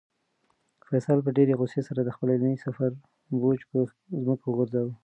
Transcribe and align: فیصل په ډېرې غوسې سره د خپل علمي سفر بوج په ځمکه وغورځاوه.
فیصل 0.87 1.17
په 1.25 1.29
ډېرې 1.37 1.57
غوسې 1.59 1.81
سره 1.87 1.99
د 2.03 2.09
خپل 2.15 2.27
علمي 2.35 2.57
سفر 2.65 2.89
بوج 3.41 3.59
په 3.71 3.77
ځمکه 4.25 4.45
وغورځاوه. 4.47 4.93